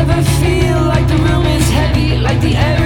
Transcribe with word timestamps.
ever 0.00 0.22
feel 0.40 0.80
like 0.84 1.06
the 1.08 1.16
room 1.16 1.44
is 1.46 1.68
heavy, 1.70 2.18
like 2.18 2.40
the 2.40 2.54
air? 2.54 2.77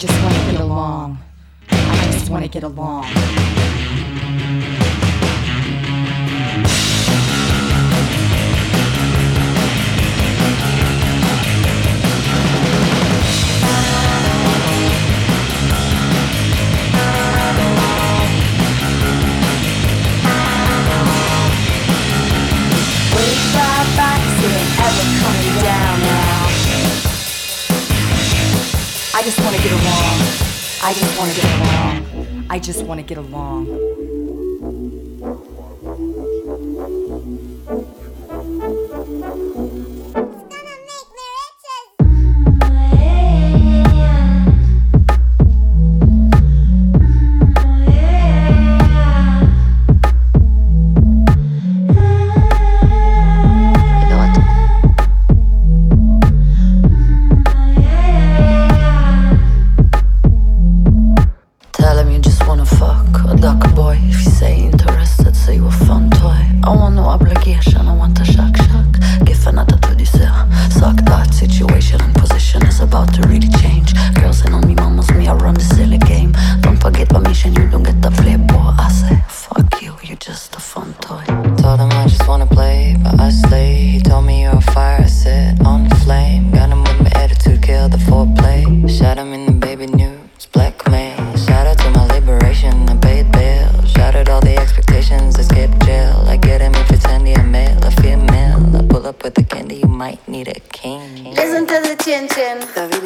just 0.00 0.22
wanna 0.22 0.50
get 0.50 0.60
along. 0.62 1.18
I 1.70 2.08
just 2.10 2.30
wanna 2.30 2.48
get 2.48 2.62
along. 2.62 3.59
I 30.82 30.94
just 30.94 31.18
want 31.18 31.30
to 31.32 31.40
get 31.40 31.60
along. 31.60 32.46
I 32.48 32.58
just 32.58 32.84
want 32.84 33.00
to 33.00 33.06
get 33.06 33.18
along. 33.18 33.89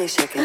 really 0.05 0.07
shaking. 0.07 0.44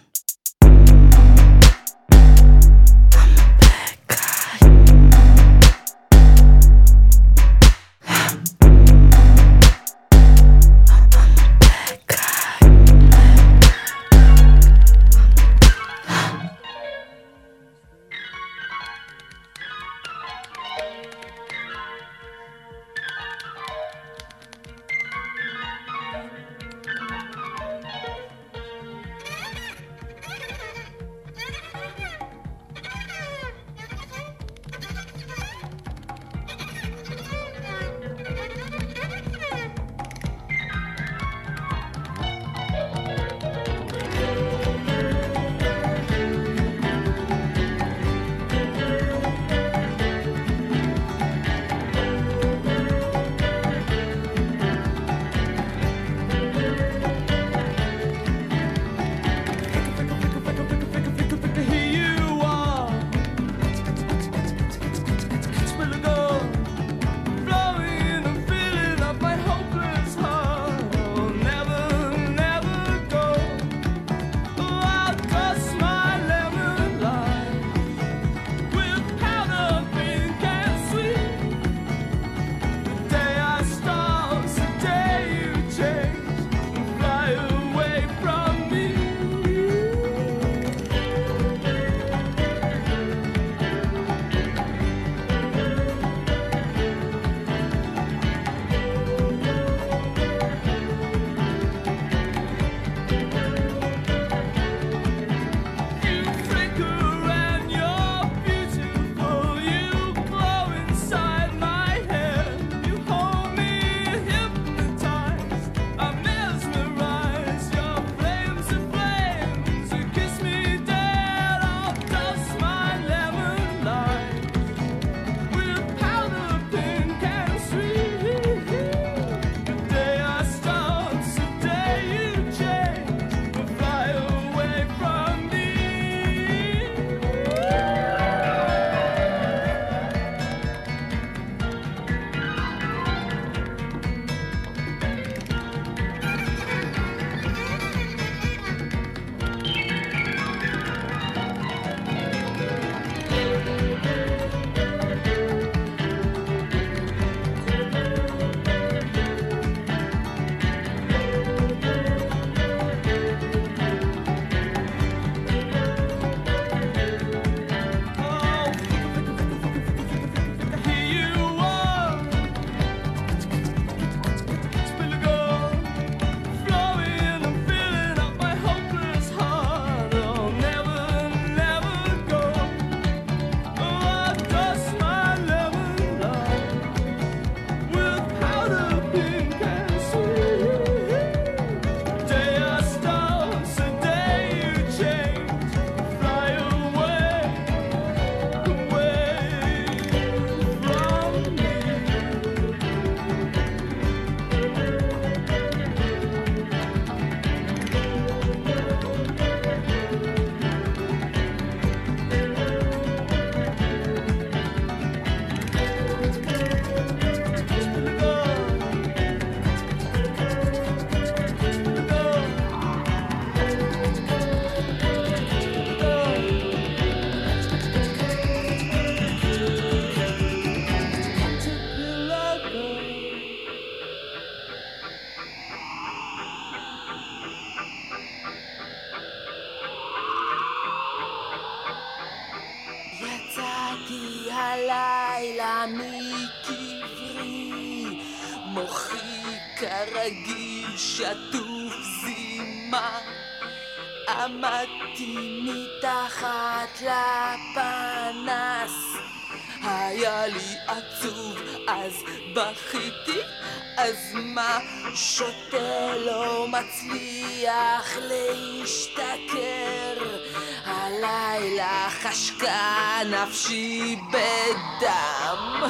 נפשי 273.43 274.15
בדם, 274.29 275.83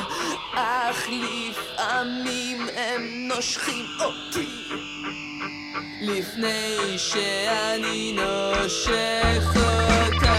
אך 0.56 1.10
לפעמים 1.10 2.68
הם 2.76 3.28
נושכים 3.28 3.86
אותי. 4.00 4.48
לפני 6.02 6.98
שאני 6.98 8.16
נושך 8.16 9.44
אותם 9.56 10.31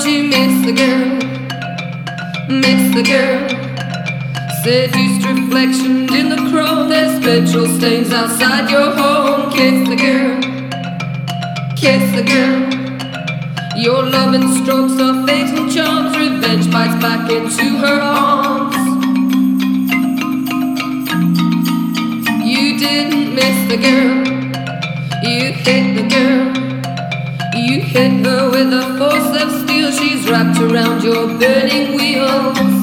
Don't 0.00 0.12
you 0.12 0.22
miss 0.22 0.64
the 0.64 0.72
girl? 0.72 1.08
Miss 2.48 2.94
the 2.94 3.02
girl. 3.02 3.48
Seduced 4.62 5.26
reflections 5.26 6.10
in 6.14 6.30
the 6.30 6.36
chrome. 6.50 6.88
There's 6.88 7.20
petrol 7.20 7.66
stains 7.66 8.10
outside 8.10 8.70
your 8.70 8.92
home. 8.92 9.52
Kiss 9.52 9.86
the 9.90 9.96
girl. 9.96 10.40
Kiss 11.76 12.02
the 12.16 12.22
girl. 12.22 12.62
Your 13.76 14.02
loving 14.02 14.48
strokes 14.62 14.98
are 14.98 15.26
fatal 15.26 15.68
charms. 15.68 16.16
Revenge 16.16 16.72
bites 16.72 16.98
back 17.02 17.30
into 17.30 17.76
her 17.76 18.00
arms. 18.00 18.76
You 22.42 22.78
didn't 22.78 23.34
miss 23.34 23.68
the 23.68 23.76
girl. 23.76 24.16
You 25.22 25.52
hit 25.52 25.94
the 25.94 26.08
girl. 26.08 26.59
You 27.66 27.82
hit 27.82 28.24
her 28.24 28.50
with 28.50 28.72
a 28.72 28.96
force 28.96 29.42
of 29.42 29.50
steel. 29.60 29.92
She's 29.92 30.28
wrapped 30.30 30.58
around 30.60 31.04
your 31.04 31.26
burning 31.38 31.94
wheels. 31.94 32.79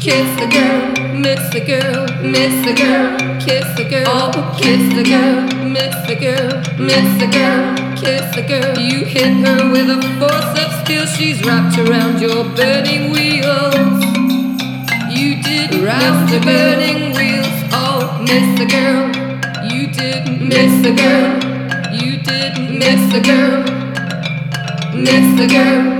Kiss 0.00 0.40
the 0.40 0.46
girl, 0.46 1.14
miss 1.14 1.52
the 1.52 1.60
girl, 1.60 2.06
miss 2.22 2.64
the 2.64 2.72
girl, 2.72 3.18
kiss 3.38 3.66
the 3.76 3.84
girl, 3.84 4.06
oh, 4.08 4.56
kiss 4.58 4.94
the 4.94 5.04
girl, 5.04 5.42
miss 5.68 5.94
the 6.06 6.16
girl, 6.16 6.48
miss 6.78 7.20
the 7.20 7.26
girl, 7.26 7.76
kiss 7.96 8.34
the 8.34 8.40
girl. 8.40 8.78
You 8.78 9.04
hit 9.04 9.46
her 9.46 9.70
with 9.70 9.90
a 9.90 10.00
force 10.18 10.64
of 10.64 10.72
steel, 10.82 11.04
she's 11.04 11.44
wrapped 11.44 11.76
around 11.76 12.18
your 12.22 12.44
burning 12.56 13.12
wheels. 13.12 14.02
You 15.12 15.42
did 15.42 15.74
round 15.84 16.30
the 16.30 16.40
burning 16.40 17.12
wheels, 17.14 17.52
oh, 17.70 18.22
miss 18.22 18.58
the 18.58 18.64
girl. 18.64 19.04
You 19.70 19.86
didn't 19.88 20.48
miss 20.48 20.80
the 20.80 20.94
girl. 20.96 21.92
You 21.92 22.16
didn't 22.22 22.78
miss 22.78 23.12
the 23.12 23.20
girl. 23.20 23.62
Miss 24.94 25.38
the 25.38 25.46
girl. 25.46 25.99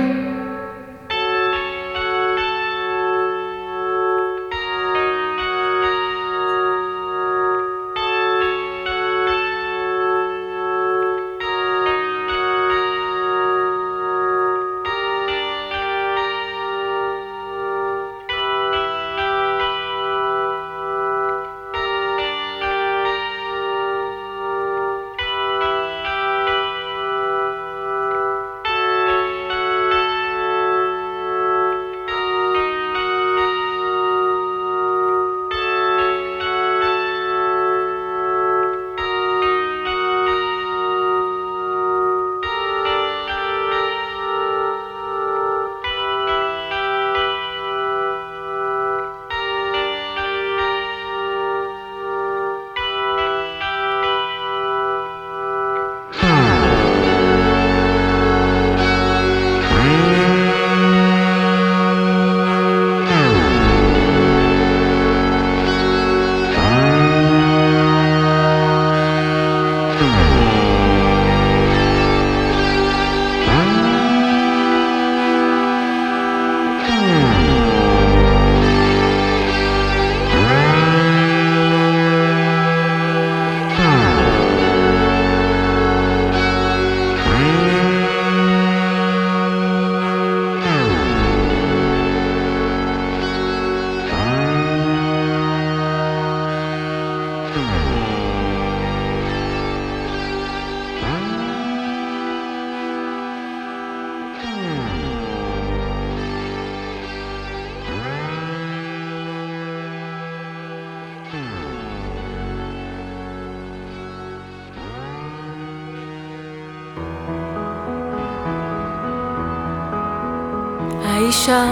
האישה 121.41 121.65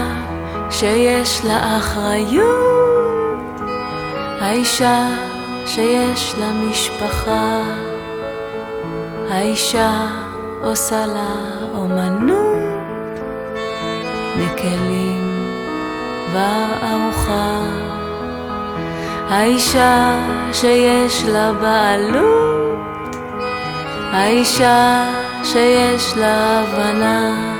שיש 0.70 1.44
לה 1.44 1.76
אחריות, 1.78 3.60
האישה 4.40 5.08
שיש 5.66 6.34
לה 6.38 6.52
משפחה, 6.52 7.62
האישה 9.30 10.06
עושה 10.62 11.06
לה 11.06 11.34
אומנות 11.74 13.20
מכלים 14.36 15.46
וארוחה. 16.32 17.60
האישה 19.28 20.18
שיש 20.52 21.24
לה 21.24 21.52
בעלות, 21.52 23.16
האישה 24.12 25.04
שיש 25.44 26.16
לה 26.16 26.60
הבנה, 26.60 27.59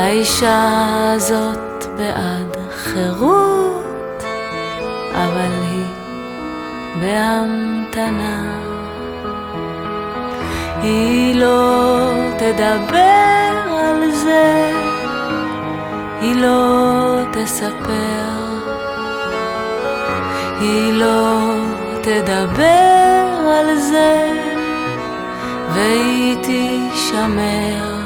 האישה 0.00 1.12
הזאת 1.16 1.84
בעד 1.96 2.56
חירות, 2.70 4.24
אבל 5.14 5.52
היא 5.70 5.86
בהמתנה. 7.00 8.60
היא 10.82 11.34
לא 11.34 12.10
תדבר 12.38 13.50
על 13.78 14.10
זה 14.10 14.70
היא 16.20 16.36
לא 16.36 17.22
תספר, 17.32 18.30
היא 20.60 20.92
לא 20.92 21.54
תדבר 22.02 23.26
על 23.46 23.76
זה 23.76 24.30
והיא 25.74 26.36
תישמר. 26.42 27.99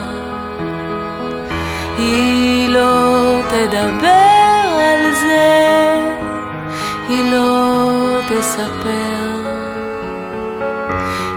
היא 1.99 2.69
לא 2.69 3.41
תדבר 3.49 4.65
על 4.81 5.15
זה, 5.15 5.99
היא 7.09 7.33
לא 7.33 8.19
תספר, 8.29 9.31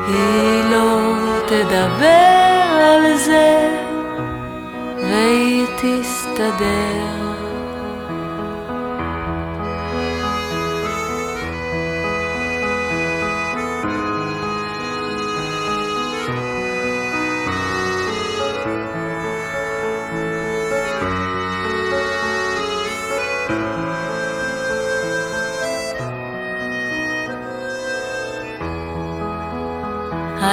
היא 0.07 0.63
לא 0.71 1.13
תדבר 1.45 2.79
על 2.81 3.17
זה, 3.17 3.69
והיא 4.97 5.65
תסתדר. 5.75 7.16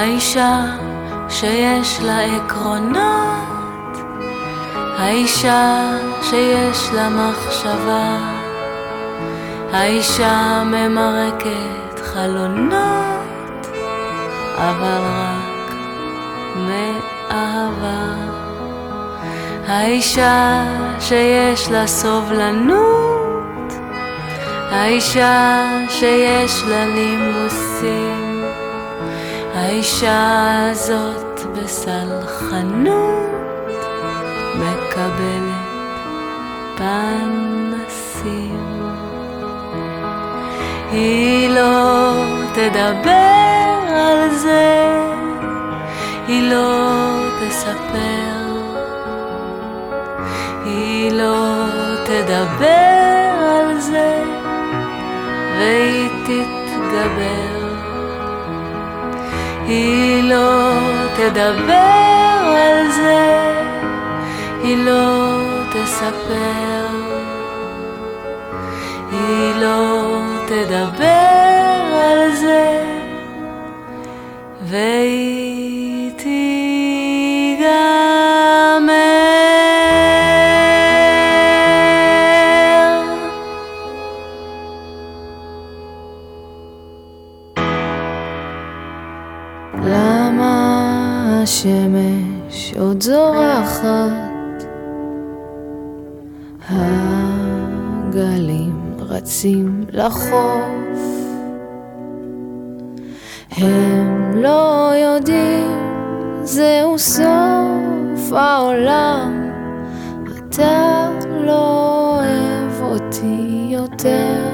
האישה 0.05 0.61
שיש 1.29 2.01
לה 2.03 2.21
עקרונות, 2.21 3.99
האישה 4.99 5.91
שיש 6.23 6.91
לה 6.95 7.09
מחשבה, 7.09 8.19
האישה 9.73 10.63
ממרקת 10.67 12.01
חלונות, 12.05 13.67
אבל 14.57 15.01
רק 15.03 15.75
מאהבה. 16.57 18.15
האישה 19.67 20.65
שיש 21.01 21.71
לה 21.71 21.87
סובלנות, 21.87 23.73
האישה 24.71 25.65
שיש 25.89 26.63
לה 26.69 26.85
נימוסים. 26.85 28.24
האישה 29.65 30.71
הזאת 30.71 31.41
בסלחנות 31.57 33.25
מקבלת 34.55 35.65
פנסים. 36.77 38.15
היא 40.91 41.49
לא 41.49 42.13
תדבר 42.55 43.79
על 43.89 44.31
זה, 44.31 44.95
היא 46.29 46.51
לא 46.51 46.89
תספר, 47.41 48.63
היא 50.65 51.13
לא 51.13 51.67
תדבר 52.05 53.35
על 53.41 53.81
זה, 53.81 54.23
והיא 55.59 56.09
תתגבר. 56.25 57.54
היא 59.75 60.23
לא 60.23 60.73
תדבר 61.17 62.55
על 62.57 62.91
זה, 62.91 63.51
היא 64.63 64.77
לא 64.85 65.41
תספר, 65.73 66.87
היא 69.13 69.55
לא 69.61 70.21
תדבר 70.47 71.97
על 72.05 72.35
זה, 72.35 72.85
והיא 74.63 75.34
למה 89.83 91.41
השמש 91.43 92.75
עוד 92.79 93.03
זורחת? 93.03 94.65
הגלים 96.71 98.97
רצים 98.99 99.85
לחוף. 99.93 100.99
הם 103.51 104.43
לא 104.43 104.93
יודעים, 104.97 105.79
זהו 106.43 106.99
סוף 106.99 108.33
העולם. 108.33 109.51
אתה 110.39 111.09
לא 111.41 112.17
אוהב 112.17 112.83
אותי 112.83 113.67
יותר. 113.71 114.54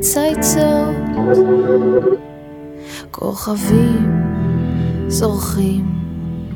מצייצות, 0.00 1.26
כוכבים 3.10 4.22
זורחים 5.08 5.86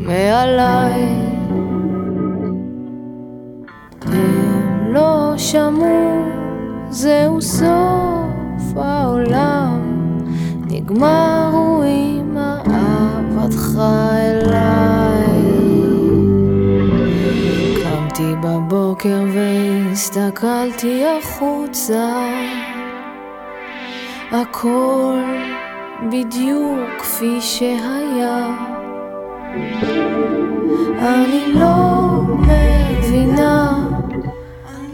מעליי. 0.00 1.02
הם 4.02 4.92
לא 4.92 5.34
שמעו, 5.36 6.24
זהו 6.90 7.42
סוף 7.42 8.76
העולם, 8.76 9.80
נגמר 10.66 11.50
הוא 11.52 11.84
עם 11.84 12.36
אהבתך 12.66 13.78
אליי. 14.12 15.24
קמתי 17.82 18.34
בבוקר 18.42 19.24
והסתכלתי 19.34 21.04
החוצה, 21.06 22.12
הכל 24.40 25.22
בדיוק 26.10 26.78
כפי 26.98 27.40
שהיה. 27.40 28.46
אני 30.98 31.52
לא 31.54 32.20
מבינה, 32.38 33.86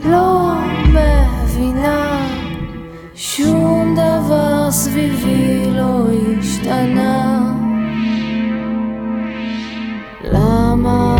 לא 0.04 0.52
מבינה, 0.88 2.26
שום 3.14 3.94
דבר 3.94 4.70
סביבי 4.70 5.70
לא 5.70 6.06
השתנה. 6.40 7.40
למה 10.24 11.19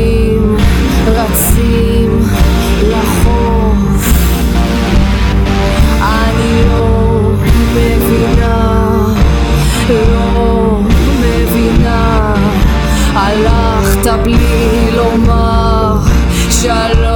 הלכת 14.00 14.06
בלי 14.24 14.90
לומר 14.96 15.96
שלום. 16.50 17.09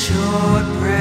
short 0.00 0.64
breath. 0.78 0.99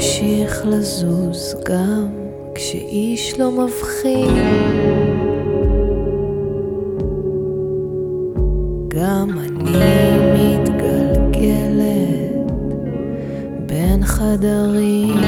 ממשיך 0.00 0.66
לזוז 0.66 1.56
גם 1.64 2.08
כשאיש 2.54 3.38
לא 3.38 3.50
מבחין. 3.50 4.36
גם 8.88 9.28
אני 9.38 10.18
מתגלגלת 10.34 11.82
בין 13.66 14.04
חדרים. 14.04 15.20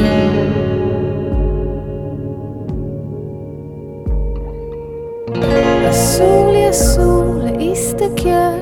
אסור 5.91 6.53
לי, 6.53 6.71
אסור 6.71 7.25
להסתכל 7.45 8.59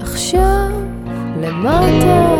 עכשיו 0.00 0.70
למטה 1.40 2.31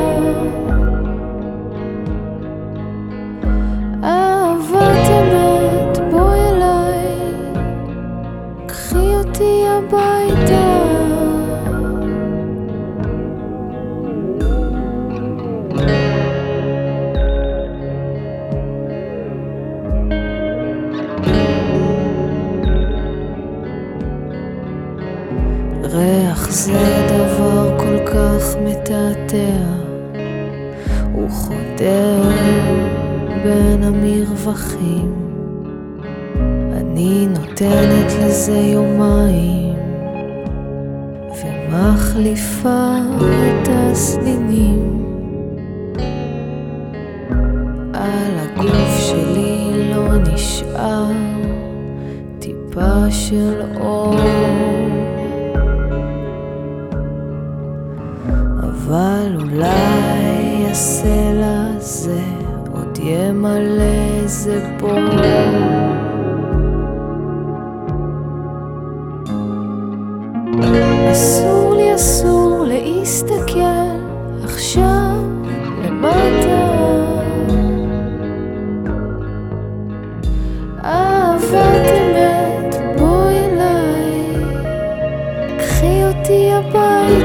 see 86.33 86.49
your 86.49 86.63
body 86.73 87.22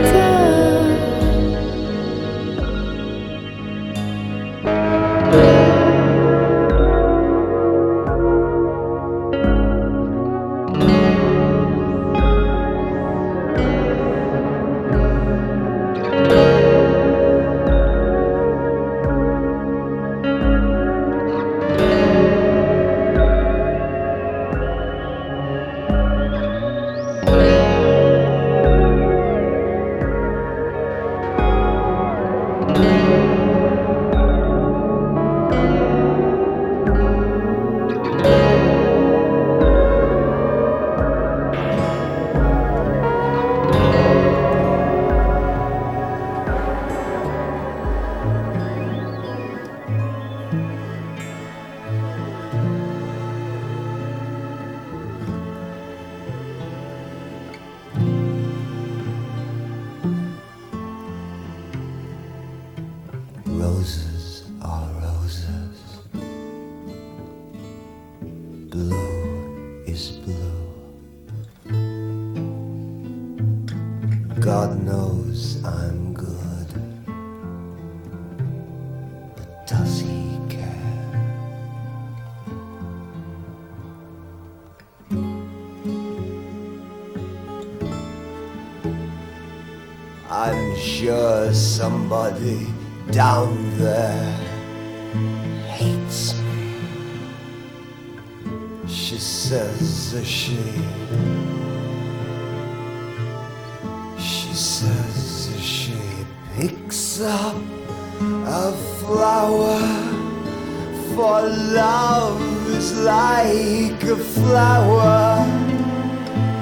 For 111.17 111.41
love 111.41 112.69
is 112.69 112.95
like 112.99 114.03
a 114.03 114.15
flower. 114.15 115.43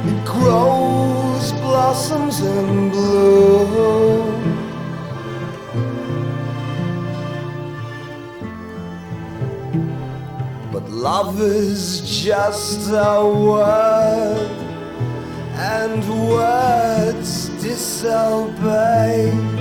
It 0.05 0.23
grows, 0.23 1.51
blossoms, 1.59 2.39
and 2.39 2.89
blooms. 2.89 4.45
But 10.71 10.89
love 10.89 11.41
is 11.41 12.23
just 12.23 12.89
a 12.91 13.27
word, 13.27 14.51
and 15.55 16.01
words 16.29 17.49
disobey. 17.61 19.54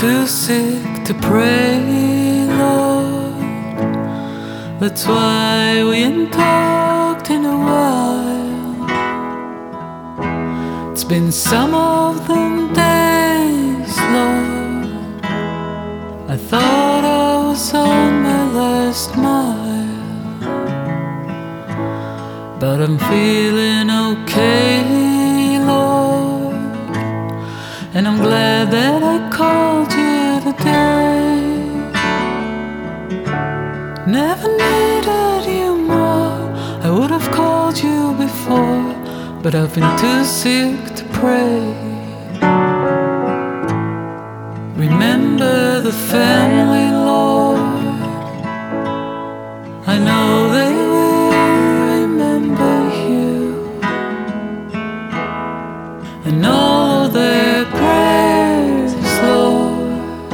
Too 0.00 0.26
sick 0.26 1.04
to 1.04 1.12
pray, 1.12 2.46
Lord. 2.46 3.34
That's 4.80 5.06
why 5.06 5.84
we 5.84 5.96
ain't 6.08 6.32
talked 6.32 7.28
in 7.28 7.44
a 7.44 7.58
while. 7.68 8.88
It's 10.90 11.04
been 11.04 11.30
some 11.30 11.74
of 11.74 12.26
them 12.26 12.72
days, 12.72 13.94
Lord. 14.16 14.88
I 16.34 16.36
thought 16.50 17.04
I 17.04 17.48
was 17.48 17.74
on 17.74 18.22
my 18.22 18.42
last 18.58 19.14
mile, 19.18 20.40
but 22.58 22.80
I'm 22.80 22.98
feeling 23.10 23.90
okay, 24.12 25.58
Lord. 25.58 26.56
And 27.92 28.08
I'm 28.08 28.16
glad 28.22 28.70
that 28.70 29.02
I 29.02 29.19
but 39.42 39.54
I've 39.54 39.74
been 39.74 39.96
too 39.98 40.24
sick 40.24 40.76
to 40.96 41.04
pray. 41.14 41.60
Remember 44.76 45.80
the 45.80 45.92
family, 45.92 46.90
Lord. 47.10 47.60
I 49.86 49.98
know 49.98 50.52
they 50.58 50.74
will 50.92 51.30
remember 51.96 52.74
you 53.08 53.72
and 56.26 56.44
all 56.44 57.08
their 57.08 57.64
prayers, 57.80 58.94
Lord. 59.22 60.30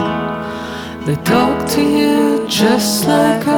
They 1.07 1.17
talk 1.23 1.69
to 1.75 1.81
you 1.81 2.45
just 2.49 3.07
like 3.07 3.47
I 3.47 3.56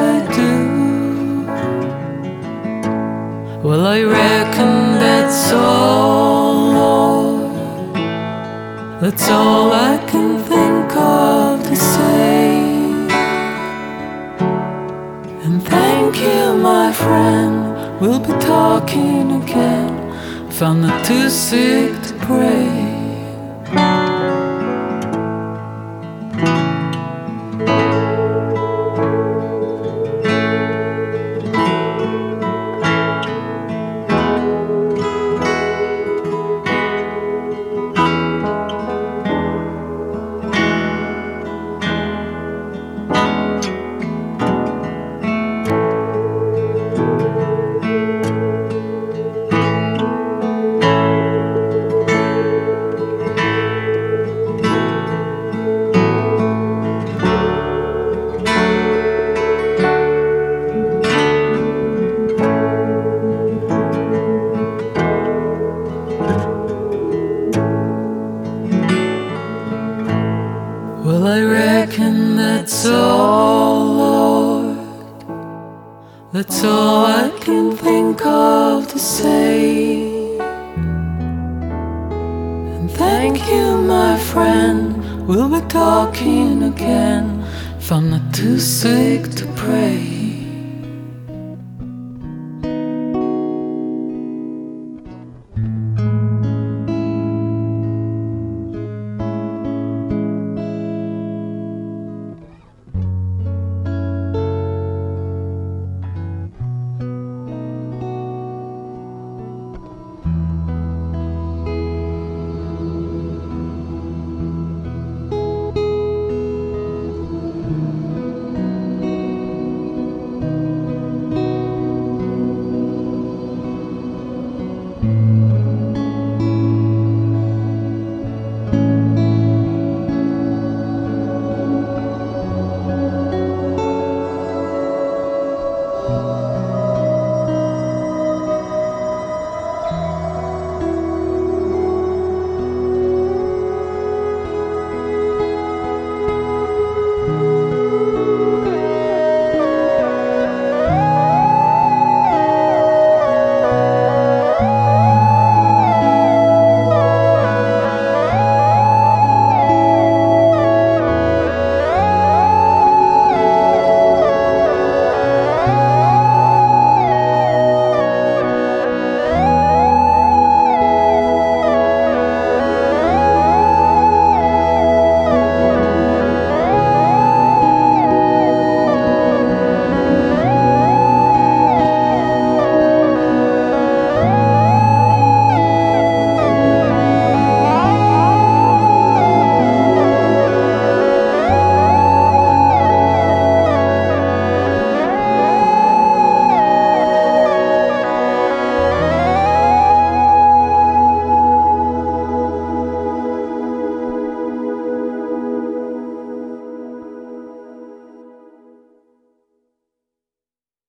that's 5.48 5.64
all, 5.64 6.72
Lord. 6.72 7.94
That's 9.00 9.30
all 9.30 9.72
I 9.72 9.96
can 10.06 10.42
think 10.44 10.94
of 10.94 11.62
to 11.62 11.76
say. 11.76 12.50
And 15.44 15.62
thank 15.66 16.20
you, 16.20 16.54
my 16.58 16.92
friend. 16.92 17.98
We'll 17.98 18.20
be 18.20 18.34
talking 18.44 19.42
again. 19.42 20.50
Found 20.50 20.84
it 20.84 21.04
too 21.06 21.30
sick 21.30 21.92
to 22.08 22.14
pray. 22.26 22.77